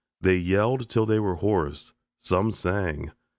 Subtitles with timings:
[0.19, 1.93] They yelled till they were hoarse.
[2.17, 3.11] Some sang.